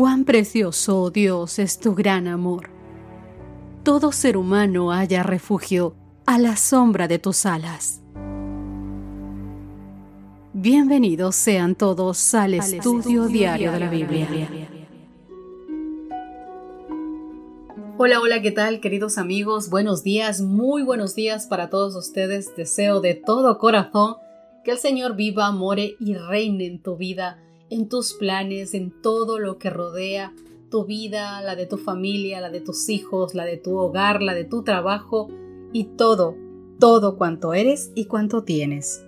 [0.00, 2.70] Cuán precioso, oh Dios, es tu gran amor.
[3.82, 5.94] Todo ser humano haya refugio
[6.24, 8.00] a la sombra de tus alas.
[10.54, 14.48] Bienvenidos sean todos al, estudio, diario de la Biblia.
[17.98, 19.68] Hola, hola, ¿qué tal queridos amigos?
[19.68, 22.56] Buenos días, muy buenos días para todos ustedes.
[22.56, 24.14] Deseo de todo corazón
[24.64, 27.38] que el Señor viva, more y reine en tu vida
[27.70, 30.34] en tus planes, en todo lo que rodea
[30.70, 34.34] tu vida, la de tu familia, la de tus hijos, la de tu hogar, la
[34.34, 35.28] de tu trabajo
[35.72, 36.36] y todo,
[36.78, 39.04] todo cuanto eres y cuanto tienes.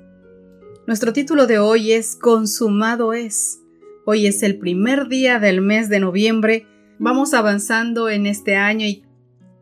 [0.86, 3.60] Nuestro título de hoy es Consumado es.
[4.04, 6.66] Hoy es el primer día del mes de noviembre.
[6.98, 9.04] Vamos avanzando en este año y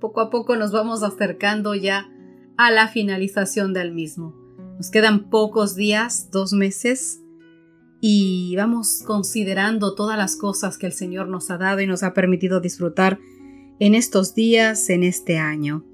[0.01, 2.11] poco a poco nos vamos acercando ya
[2.57, 4.35] a la finalización del mismo.
[4.77, 7.21] Nos quedan pocos días, dos meses,
[8.01, 12.15] y vamos considerando todas las cosas que el Señor nos ha dado y nos ha
[12.15, 13.19] permitido disfrutar
[13.79, 15.85] en estos días, en este año.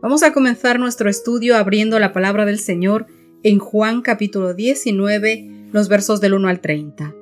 [0.00, 3.06] Vamos a comenzar nuestro estudio abriendo la palabra del Señor
[3.42, 7.14] en Juan capítulo 19, los versos del 1 al 30.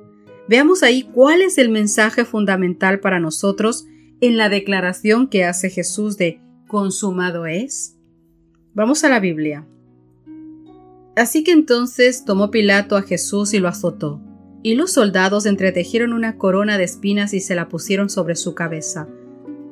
[0.47, 3.85] Veamos ahí cuál es el mensaje fundamental para nosotros
[4.21, 7.97] en la declaración que hace Jesús de consumado es.
[8.73, 9.67] Vamos a la Biblia.
[11.17, 14.21] Así que entonces tomó Pilato a Jesús y lo azotó,
[14.61, 19.07] y los soldados entretejieron una corona de espinas y se la pusieron sobre su cabeza,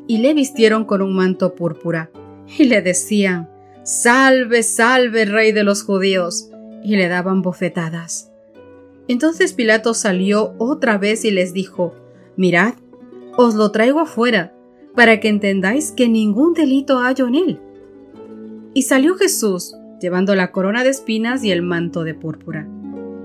[0.07, 2.09] y le vistieron con un manto púrpura,
[2.57, 3.47] y le decían,
[3.83, 6.49] Salve, salve, rey de los judíos,
[6.83, 8.31] y le daban bofetadas.
[9.07, 11.93] Entonces Pilato salió otra vez y les dijo,
[12.35, 12.73] Mirad,
[13.37, 14.55] os lo traigo afuera,
[14.95, 17.59] para que entendáis que ningún delito hallo en él.
[18.73, 19.75] Y salió Jesús,
[20.05, 22.67] llevando la corona de espinas y el manto de púrpura.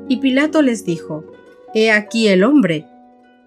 [0.08, 1.26] Y Pilato les dijo,
[1.74, 2.86] He aquí el hombre.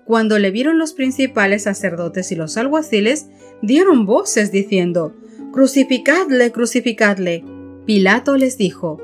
[0.06, 3.30] Cuando le vieron los principales sacerdotes y los alguaciles,
[3.64, 5.16] dieron voces diciendo,
[5.52, 7.44] Crucificadle, crucificadle.
[7.88, 9.02] Pilato les dijo,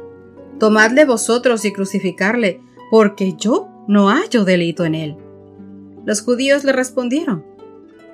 [0.59, 2.62] Tomadle vosotros y crucificarle,
[2.92, 5.16] porque yo no hallo delito en él.
[6.06, 7.44] Los judíos le respondieron,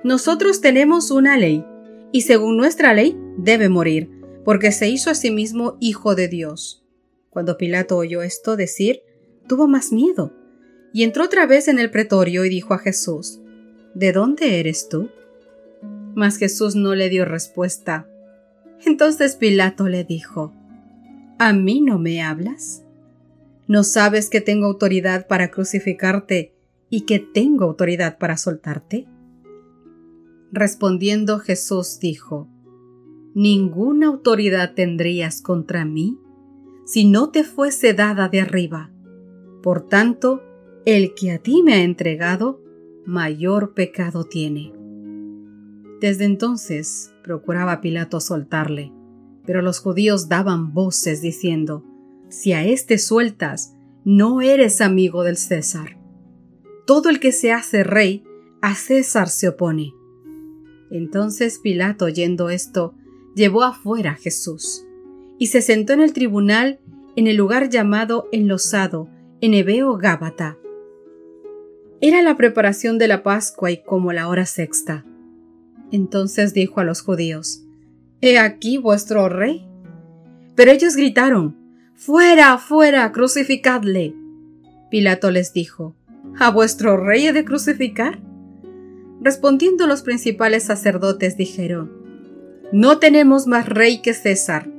[0.05, 1.65] Nosotros tenemos una ley,
[2.13, 4.14] y según nuestra ley debe morir,
[4.45, 6.85] porque se hizo a sí mismo hijo de Dios.
[7.31, 9.01] Cuando Pilato oyó esto decir,
[9.47, 10.31] tuvo más miedo,
[10.93, 13.41] y entró otra vez en el pretorio y dijo a Jesús,
[13.95, 15.09] ¿De dónde eres tú?
[16.13, 18.07] Mas Jesús no le dio respuesta.
[18.85, 20.53] Entonces Pilato le dijo,
[21.39, 22.83] ¿A mí no me hablas?
[23.67, 26.53] ¿No sabes que tengo autoridad para crucificarte
[26.89, 29.07] y que tengo autoridad para soltarte?
[30.51, 32.47] Respondiendo Jesús dijo,
[33.35, 36.17] ninguna autoridad tendrías contra mí
[36.85, 38.91] si no te fuese dada de arriba.
[39.61, 40.41] Por tanto,
[40.85, 42.61] el que a ti me ha entregado,
[43.05, 44.71] mayor pecado tiene.
[45.99, 48.93] Desde entonces procuraba Pilato soltarle,
[49.45, 51.83] pero los judíos daban voces diciendo,
[52.29, 53.75] Si a éste sueltas,
[54.05, 55.97] no eres amigo del César.
[56.85, 58.23] Todo el que se hace rey,
[58.61, 59.93] a César se opone.
[60.91, 62.93] Entonces Pilato, oyendo esto,
[63.35, 64.85] llevó afuera a Jesús
[65.37, 66.79] y se sentó en el tribunal
[67.15, 69.09] en el lugar llamado Enlosado,
[69.41, 70.57] en Ebeo Gábata.
[72.01, 75.05] Era la preparación de la Pascua y como la hora sexta.
[75.91, 77.63] Entonces dijo a los judíos,
[78.21, 79.65] He aquí vuestro rey.
[80.55, 81.55] Pero ellos gritaron,
[81.95, 84.13] Fuera, fuera, crucificadle.
[84.89, 85.95] Pilato les dijo,
[86.37, 88.19] ¿A vuestro rey he de crucificar?
[89.21, 92.04] Respondiendo los principales sacerdotes dijeron,
[92.71, 94.69] no tenemos más rey que César.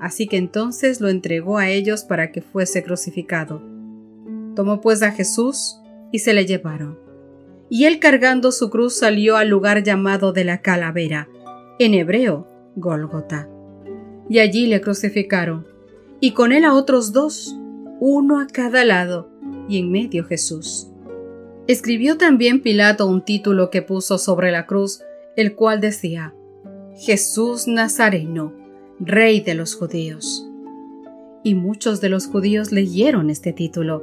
[0.00, 3.62] Así que entonces lo entregó a ellos para que fuese crucificado.
[4.54, 5.80] Tomó pues a Jesús
[6.12, 6.98] y se le llevaron.
[7.70, 11.28] Y él cargando su cruz salió al lugar llamado de la calavera,
[11.78, 12.46] en hebreo,
[12.76, 13.48] Gólgota.
[14.28, 15.66] Y allí le crucificaron,
[16.20, 17.56] y con él a otros dos,
[18.00, 19.30] uno a cada lado,
[19.68, 20.88] y en medio Jesús.
[21.66, 25.02] Escribió también Pilato un título que puso sobre la cruz,
[25.36, 26.34] el cual decía,
[27.00, 28.52] Jesús Nazareno,
[28.98, 30.44] Rey de los judíos.
[31.44, 34.02] Y muchos de los judíos leyeron este título,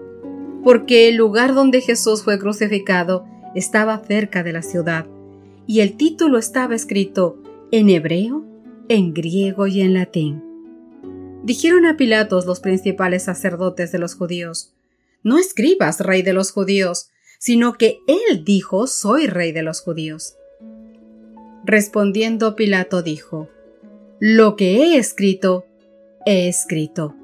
[0.63, 5.07] porque el lugar donde Jesús fue crucificado estaba cerca de la ciudad,
[5.67, 7.37] y el título estaba escrito
[7.69, 8.45] en hebreo,
[8.87, 10.41] en griego y en latín.
[11.43, 14.71] Dijeron a Pilatos los principales sacerdotes de los judíos,
[15.21, 17.09] No escribas rey de los judíos,
[17.39, 20.37] sino que él dijo soy rey de los judíos.
[21.65, 23.49] Respondiendo Pilato dijo,
[24.19, 25.65] Lo que he escrito,
[26.23, 27.15] he escrito.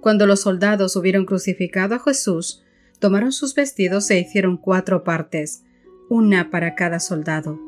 [0.00, 2.62] Cuando los soldados hubieron crucificado a Jesús,
[3.00, 5.64] tomaron sus vestidos e hicieron cuatro partes,
[6.08, 7.58] una para cada soldado.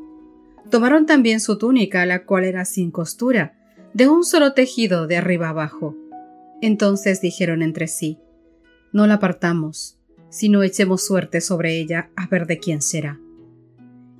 [0.69, 3.57] Tomaron también su túnica, la cual era sin costura,
[3.93, 5.97] de un solo tejido de arriba abajo.
[6.61, 8.19] Entonces dijeron entre sí,
[8.93, 9.99] No la apartamos,
[10.29, 13.19] sino echemos suerte sobre ella a ver de quién será.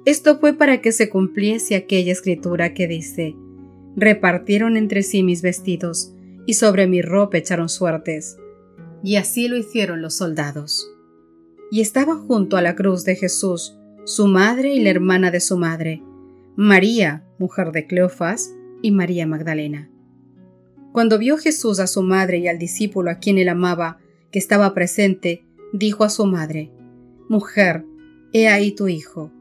[0.06, 3.36] Esto fue para que se cumpliese aquella escritura que dice,
[3.96, 6.14] Repartieron entre sí mis vestidos,
[6.46, 8.38] y sobre mi ropa echaron suertes.
[9.04, 10.90] Y así lo hicieron los soldados.
[11.70, 15.58] Y estaba junto a la cruz de Jesús su madre y la hermana de su
[15.58, 16.02] madre,
[16.56, 19.92] María, mujer de Cleofas, y María Magdalena.
[20.92, 24.00] Cuando vio Jesús a su madre y al discípulo a quien él amaba,
[24.32, 26.72] que estaba presente, dijo a su madre,
[27.30, 27.86] Mujer,
[28.34, 29.32] he ahí tu hijo.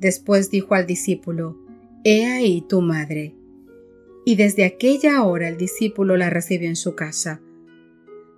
[0.00, 1.58] Después dijo al discípulo,
[2.04, 3.34] He ahí tu madre.
[4.24, 7.42] Y desde aquella hora el discípulo la recibió en su casa.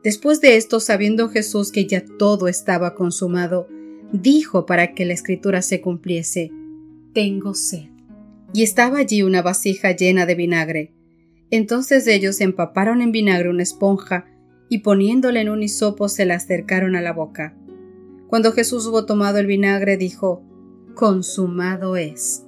[0.02, 3.68] Después de esto, sabiendo Jesús que ya todo estaba consumado,
[4.12, 6.50] dijo para que la escritura se cumpliese,
[7.14, 7.90] Tengo sed.
[8.52, 10.92] Y estaba allí una vasija llena de vinagre.
[11.50, 14.26] Entonces ellos empaparon en vinagre una esponja
[14.68, 17.54] y poniéndola en un hisopo se la acercaron a la boca.
[18.26, 20.42] Cuando Jesús hubo tomado el vinagre, dijo,
[20.94, 22.44] Consumado es.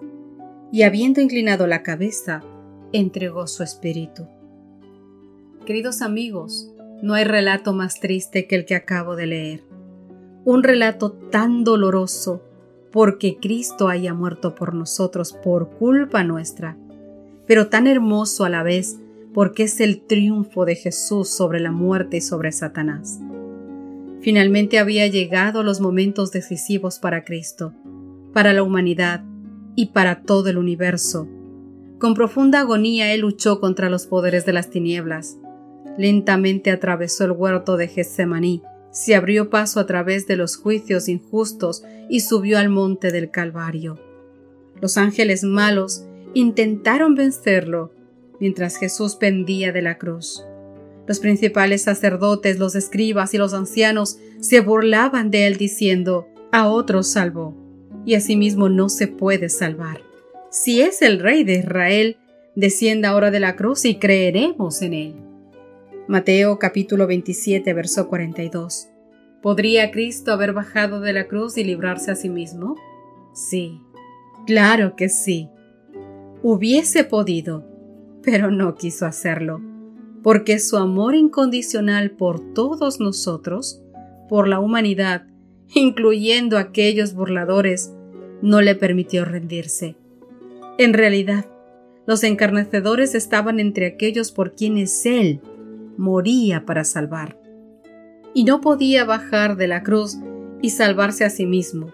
[0.71, 2.43] Y habiendo inclinado la cabeza,
[2.93, 4.27] entregó su espíritu.
[5.65, 6.71] Queridos amigos,
[7.03, 9.65] no hay relato más triste que el que acabo de leer.
[10.45, 12.43] Un relato tan doloroso
[12.93, 16.77] porque Cristo haya muerto por nosotros por culpa nuestra,
[17.47, 18.99] pero tan hermoso a la vez
[19.33, 23.21] porque es el triunfo de Jesús sobre la muerte y sobre Satanás.
[24.21, 27.75] Finalmente había llegado los momentos decisivos para Cristo,
[28.35, 29.25] para la humanidad
[29.77, 31.27] y para todo el universo.
[31.99, 35.39] Con profunda agonía él luchó contra los poderes de las tinieblas.
[35.97, 38.61] Lentamente atravesó el huerto de Getsemaní,
[38.91, 43.99] se abrió paso a través de los juicios injustos y subió al monte del Calvario.
[44.81, 46.05] Los ángeles malos
[46.35, 47.93] intentaron vencerlo
[48.41, 50.45] mientras Jesús pendía de la cruz.
[51.07, 57.09] Los principales sacerdotes, los escribas y los ancianos se burlaban de él diciendo, a otros
[57.09, 57.64] salvó,
[58.05, 60.01] y asimismo no se puede salvar.
[60.51, 62.17] Si es el rey de Israel,
[62.55, 65.15] descienda ahora de la cruz y creeremos en él.
[66.07, 68.89] Mateo capítulo 27, verso 42.
[69.43, 72.77] ¿Podría Cristo haber bajado de la cruz y librarse a sí mismo?
[73.35, 73.81] Sí,
[74.47, 75.49] claro que sí.
[76.43, 77.65] Hubiese podido,
[78.23, 79.61] pero no quiso hacerlo,
[80.23, 83.83] porque su amor incondicional por todos nosotros,
[84.29, 85.27] por la humanidad,
[85.73, 87.93] incluyendo aquellos burladores,
[88.43, 89.97] no le permitió rendirse.
[90.79, 91.47] En realidad,
[92.07, 95.41] los encarnecedores estaban entre aquellos por quienes Él
[95.97, 97.39] moría para salvar.
[98.35, 100.19] Y no podía bajar de la cruz
[100.61, 101.93] y salvarse a sí mismo,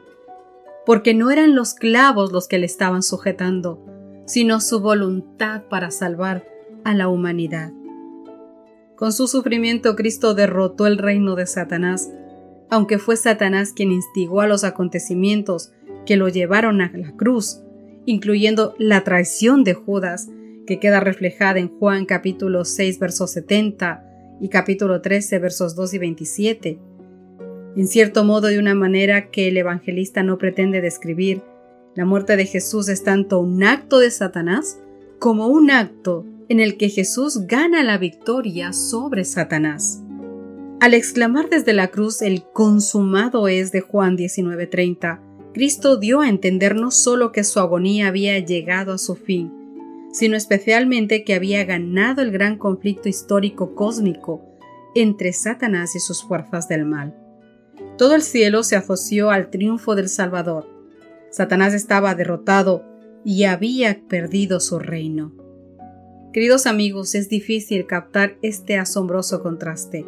[0.87, 3.85] porque no eran los clavos los que le estaban sujetando,
[4.27, 6.47] sino su voluntad para salvar
[6.85, 7.73] a la humanidad.
[8.97, 12.11] Con su sufrimiento Cristo derrotó el reino de Satanás,
[12.71, 15.73] aunque fue Satanás quien instigó a los acontecimientos
[16.07, 17.61] que lo llevaron a la cruz,
[18.07, 20.29] incluyendo la traición de Judas
[20.67, 24.05] que queda reflejada en Juan capítulo 6 versos 70
[24.41, 26.79] y capítulo 13 versos 2 y 27.
[27.77, 31.43] En cierto modo de una manera que el evangelista no pretende describir,
[31.95, 34.81] la muerte de Jesús es tanto un acto de Satanás
[35.19, 40.03] como un acto en el que Jesús gana la victoria sobre Satanás.
[40.81, 45.21] Al exclamar desde la cruz el consumado es de Juan 19:30,
[45.53, 49.53] Cristo dio a entender no solo que su agonía había llegado a su fin,
[50.11, 54.43] sino especialmente que había ganado el gran conflicto histórico cósmico
[54.95, 57.15] entre Satanás y sus fuerzas del mal.
[57.99, 60.67] Todo el cielo se asoció al triunfo del Salvador.
[61.31, 62.87] Satanás estaba derrotado
[63.23, 65.35] y había perdido su reino.
[66.33, 70.07] Queridos amigos, es difícil captar este asombroso contraste.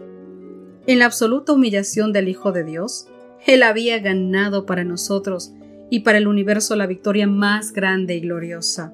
[0.87, 3.07] En la absoluta humillación del Hijo de Dios,
[3.47, 5.53] Él había ganado para nosotros
[5.91, 8.93] y para el universo la victoria más grande y gloriosa.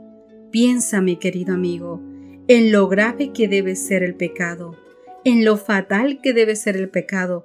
[0.50, 2.02] Piensa, mi querido amigo,
[2.46, 4.76] en lo grave que debe ser el pecado,
[5.24, 7.44] en lo fatal que debe ser el pecado,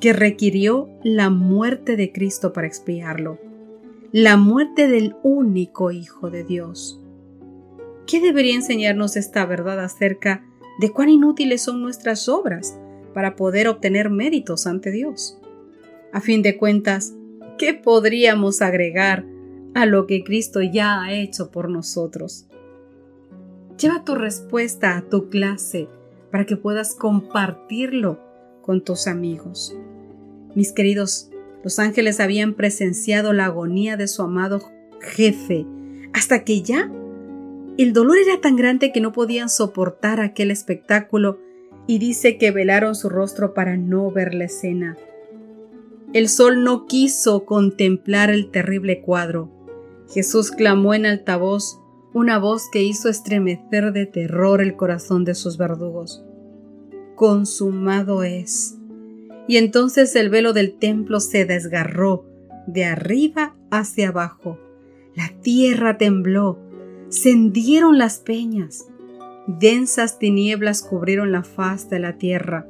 [0.00, 3.40] que requirió la muerte de Cristo para expiarlo,
[4.12, 7.00] la muerte del único Hijo de Dios.
[8.06, 10.44] ¿Qué debería enseñarnos esta verdad acerca
[10.80, 12.78] de cuán inútiles son nuestras obras
[13.12, 15.38] para poder obtener méritos ante Dios?
[16.12, 17.14] A fin de cuentas,
[17.58, 19.24] ¿qué podríamos agregar
[19.74, 22.46] a lo que Cristo ya ha hecho por nosotros.
[23.78, 25.88] Lleva tu respuesta a tu clase
[26.30, 28.20] para que puedas compartirlo
[28.62, 29.76] con tus amigos.
[30.54, 31.28] Mis queridos,
[31.64, 34.68] Los ángeles habían presenciado la agonía de su amado
[35.00, 35.64] jefe,
[36.12, 36.90] hasta que ya
[37.78, 41.38] el dolor era tan grande que no podían soportar aquel espectáculo
[41.86, 44.96] y dice que velaron su rostro para no ver la escena.
[46.12, 49.50] El sol no quiso contemplar el terrible cuadro.
[50.12, 51.78] Jesús clamó en altavoz,
[52.12, 56.22] una voz que hizo estremecer de terror el corazón de sus verdugos.
[57.14, 58.76] Consumado es.
[59.48, 62.26] Y entonces el velo del templo se desgarró
[62.66, 64.58] de arriba hacia abajo.
[65.14, 66.58] La tierra tembló,
[67.08, 68.86] se hendieron las peñas,
[69.46, 72.66] densas tinieblas cubrieron la faz de la tierra.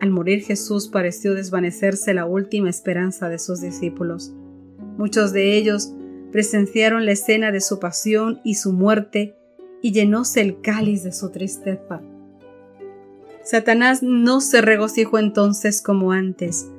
[0.00, 4.34] Al morir Jesús pareció desvanecerse la última esperanza de sus discípulos.
[4.98, 5.92] Muchos de ellos
[6.32, 9.36] presenciaron la escena de su pasión y su muerte
[9.82, 12.00] y llenóse el cáliz de su tristeza.
[13.42, 16.70] Satanás no se regocijó entonces como antes.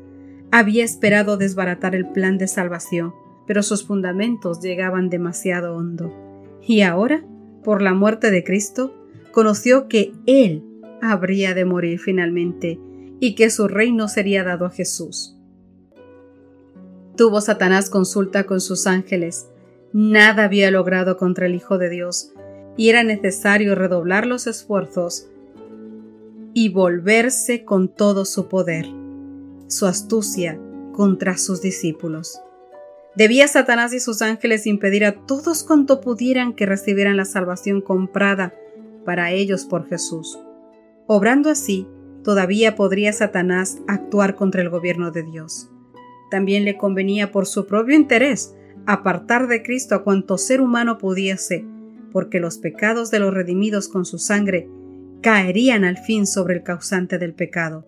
[0.51, 3.13] Había esperado desbaratar el plan de salvación,
[3.45, 6.11] pero sus fundamentos llegaban demasiado hondo.
[6.65, 7.23] Y ahora,
[7.65, 8.93] por la muerte de Cristo,
[9.31, 10.63] conoció que Él
[11.01, 12.79] habría de morir finalmente
[13.19, 15.35] y que su reino sería dado a Jesús.
[17.17, 19.47] Tuvo Satanás consulta con sus ángeles.
[19.93, 22.33] Nada había logrado contra el Hijo de Dios,
[22.77, 25.27] y era necesario redoblar los esfuerzos
[26.53, 28.85] y volverse con todo su poder,
[29.67, 30.59] su astucia
[30.93, 32.39] contra sus discípulos.
[33.15, 38.53] Debía Satanás y sus ángeles impedir a todos cuanto pudieran que recibieran la salvación comprada
[39.05, 40.37] para ellos por Jesús.
[41.07, 41.87] Obrando así,
[42.23, 45.69] todavía podría Satanás actuar contra el gobierno de Dios.
[46.29, 48.53] También le convenía por su propio interés
[48.85, 51.65] apartar de Cristo a cuanto ser humano pudiese,
[52.11, 54.69] porque los pecados de los redimidos con su sangre
[55.21, 57.85] caerían al fin sobre el causante del pecado.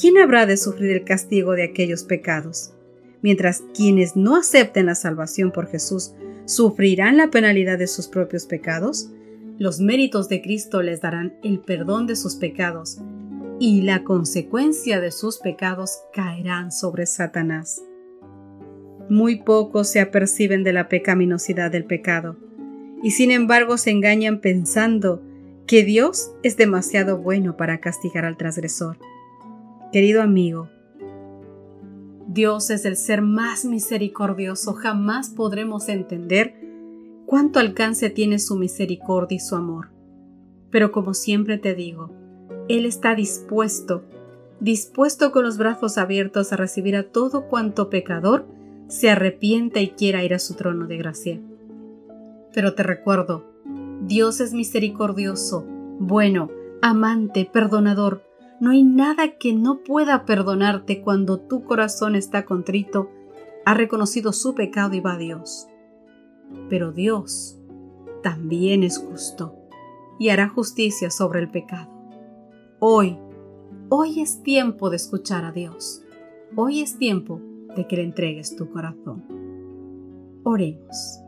[0.00, 2.74] ¿Quién habrá de sufrir el castigo de aquellos pecados?
[3.22, 6.12] Mientras quienes no acepten la salvación por Jesús
[6.46, 9.10] sufrirán la penalidad de sus propios pecados,
[9.58, 12.98] los méritos de Cristo les darán el perdón de sus pecados
[13.58, 17.82] y la consecuencia de sus pecados caerán sobre Satanás.
[19.10, 22.36] Muy pocos se aperciben de la pecaminosidad del pecado,
[23.02, 25.22] y sin embargo se engañan pensando
[25.66, 28.98] que Dios es demasiado bueno para castigar al transgresor.
[29.92, 30.70] Querido amigo,
[32.32, 36.54] Dios es el ser más misericordioso, jamás podremos entender
[37.26, 39.88] cuánto alcance tiene su misericordia y su amor.
[40.70, 42.12] Pero como siempre te digo,
[42.68, 44.04] él está dispuesto,
[44.60, 48.46] dispuesto con los brazos abiertos a recibir a todo cuanto pecador
[48.86, 51.40] se arrepienta y quiera ir a su trono de gracia.
[52.54, 53.44] Pero te recuerdo,
[54.02, 55.66] Dios es misericordioso,
[55.98, 56.48] bueno,
[56.80, 58.22] amante, perdonador.
[58.60, 63.10] No hay nada que no pueda perdonarte cuando tu corazón está contrito,
[63.64, 65.66] ha reconocido su pecado y va a Dios.
[66.68, 67.58] Pero Dios
[68.22, 69.56] también es justo
[70.18, 71.90] y hará justicia sobre el pecado.
[72.80, 73.18] Hoy,
[73.88, 76.02] hoy es tiempo de escuchar a Dios.
[76.54, 77.40] Hoy es tiempo
[77.74, 79.24] de que le entregues tu corazón.
[80.44, 81.20] Oremos.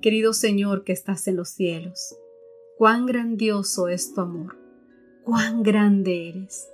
[0.00, 2.16] Querido Señor que estás en los cielos,
[2.76, 4.61] cuán grandioso es tu amor,
[5.24, 6.68] cuán grande eres.